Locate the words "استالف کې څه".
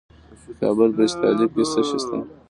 1.07-1.81